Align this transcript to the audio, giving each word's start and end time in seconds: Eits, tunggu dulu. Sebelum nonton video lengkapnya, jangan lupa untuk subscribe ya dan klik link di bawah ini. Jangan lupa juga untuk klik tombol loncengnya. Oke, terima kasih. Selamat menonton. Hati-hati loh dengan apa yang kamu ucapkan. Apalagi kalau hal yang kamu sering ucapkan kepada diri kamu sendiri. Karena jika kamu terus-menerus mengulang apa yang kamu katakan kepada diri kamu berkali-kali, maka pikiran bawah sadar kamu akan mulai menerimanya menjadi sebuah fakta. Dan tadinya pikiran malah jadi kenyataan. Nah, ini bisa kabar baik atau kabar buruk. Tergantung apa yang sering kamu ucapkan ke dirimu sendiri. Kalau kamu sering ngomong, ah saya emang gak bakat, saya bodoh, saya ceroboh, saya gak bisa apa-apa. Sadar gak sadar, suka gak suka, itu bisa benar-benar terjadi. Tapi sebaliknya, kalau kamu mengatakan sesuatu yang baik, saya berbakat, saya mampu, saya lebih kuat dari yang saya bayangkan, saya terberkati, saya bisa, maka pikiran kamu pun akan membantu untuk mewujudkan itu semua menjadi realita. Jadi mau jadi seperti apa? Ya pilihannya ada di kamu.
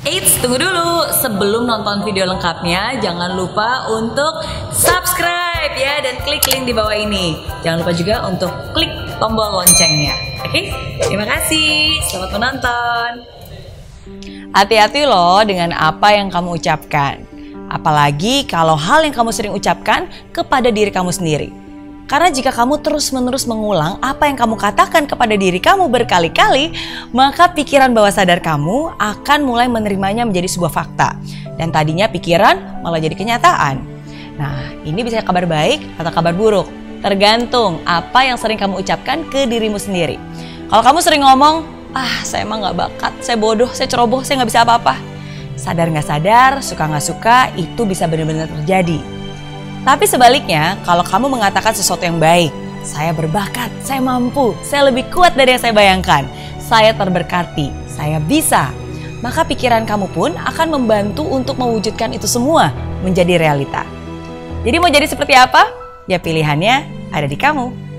Eits, 0.00 0.40
tunggu 0.40 0.56
dulu. 0.56 1.12
Sebelum 1.12 1.68
nonton 1.68 2.00
video 2.08 2.24
lengkapnya, 2.24 2.96
jangan 3.04 3.36
lupa 3.36 3.84
untuk 3.92 4.40
subscribe 4.72 5.76
ya 5.76 6.00
dan 6.00 6.16
klik 6.24 6.40
link 6.48 6.64
di 6.64 6.72
bawah 6.72 6.96
ini. 6.96 7.36
Jangan 7.60 7.84
lupa 7.84 7.92
juga 7.92 8.24
untuk 8.24 8.48
klik 8.72 8.88
tombol 9.20 9.60
loncengnya. 9.60 10.16
Oke, 10.40 10.72
terima 11.04 11.28
kasih. 11.28 12.00
Selamat 12.08 12.32
menonton. 12.32 13.10
Hati-hati 14.56 15.04
loh 15.04 15.44
dengan 15.44 15.76
apa 15.76 16.16
yang 16.16 16.32
kamu 16.32 16.56
ucapkan. 16.56 17.20
Apalagi 17.68 18.48
kalau 18.48 18.80
hal 18.80 19.04
yang 19.04 19.12
kamu 19.12 19.30
sering 19.36 19.52
ucapkan 19.52 20.08
kepada 20.32 20.72
diri 20.72 20.88
kamu 20.88 21.12
sendiri. 21.12 21.52
Karena 22.10 22.26
jika 22.26 22.50
kamu 22.50 22.82
terus-menerus 22.82 23.46
mengulang 23.46 23.94
apa 24.02 24.26
yang 24.26 24.34
kamu 24.34 24.58
katakan 24.58 25.06
kepada 25.06 25.38
diri 25.38 25.62
kamu 25.62 25.86
berkali-kali, 25.86 26.74
maka 27.14 27.54
pikiran 27.54 27.94
bawah 27.94 28.10
sadar 28.10 28.42
kamu 28.42 28.98
akan 28.98 29.38
mulai 29.46 29.70
menerimanya 29.70 30.26
menjadi 30.26 30.50
sebuah 30.50 30.74
fakta. 30.74 31.14
Dan 31.54 31.70
tadinya 31.70 32.10
pikiran 32.10 32.82
malah 32.82 32.98
jadi 32.98 33.14
kenyataan. 33.14 33.78
Nah, 34.42 34.74
ini 34.82 35.06
bisa 35.06 35.22
kabar 35.22 35.46
baik 35.46 35.86
atau 36.02 36.10
kabar 36.10 36.34
buruk. 36.34 36.66
Tergantung 36.98 37.78
apa 37.86 38.26
yang 38.26 38.34
sering 38.34 38.58
kamu 38.58 38.82
ucapkan 38.82 39.22
ke 39.30 39.46
dirimu 39.46 39.78
sendiri. 39.78 40.18
Kalau 40.66 40.82
kamu 40.82 40.98
sering 41.06 41.22
ngomong, 41.22 41.62
ah 41.94 42.26
saya 42.26 42.42
emang 42.42 42.58
gak 42.58 42.74
bakat, 42.74 43.12
saya 43.22 43.38
bodoh, 43.38 43.70
saya 43.70 43.86
ceroboh, 43.86 44.26
saya 44.26 44.42
gak 44.42 44.50
bisa 44.50 44.66
apa-apa. 44.66 44.98
Sadar 45.54 45.86
gak 45.94 46.10
sadar, 46.10 46.58
suka 46.58 46.90
gak 46.90 47.06
suka, 47.06 47.38
itu 47.54 47.86
bisa 47.86 48.10
benar-benar 48.10 48.50
terjadi. 48.50 49.19
Tapi 49.80 50.04
sebaliknya, 50.04 50.76
kalau 50.84 51.00
kamu 51.00 51.32
mengatakan 51.32 51.72
sesuatu 51.72 52.04
yang 52.04 52.20
baik, 52.20 52.52
saya 52.84 53.16
berbakat, 53.16 53.72
saya 53.80 54.00
mampu, 54.00 54.52
saya 54.60 54.92
lebih 54.92 55.08
kuat 55.08 55.32
dari 55.36 55.56
yang 55.56 55.62
saya 55.62 55.72
bayangkan, 55.72 56.28
saya 56.60 56.92
terberkati, 56.92 57.72
saya 57.88 58.20
bisa, 58.20 58.68
maka 59.24 59.44
pikiran 59.44 59.88
kamu 59.88 60.08
pun 60.12 60.36
akan 60.36 60.68
membantu 60.80 61.24
untuk 61.24 61.56
mewujudkan 61.56 62.12
itu 62.12 62.28
semua 62.28 62.72
menjadi 63.00 63.40
realita. 63.40 63.84
Jadi 64.64 64.76
mau 64.76 64.92
jadi 64.92 65.08
seperti 65.08 65.32
apa? 65.32 65.64
Ya 66.04 66.20
pilihannya 66.20 67.08
ada 67.12 67.24
di 67.24 67.36
kamu. 67.40 67.89